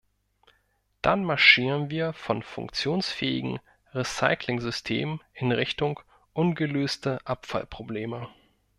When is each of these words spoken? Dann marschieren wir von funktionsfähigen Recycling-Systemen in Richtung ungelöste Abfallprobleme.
Dann 1.03 1.23
marschieren 1.23 1.91
wir 1.91 2.11
von 2.13 2.41
funktionsfähigen 2.41 3.59
Recycling-Systemen 3.93 5.21
in 5.35 5.51
Richtung 5.51 5.99
ungelöste 6.33 7.19
Abfallprobleme. 7.23 8.27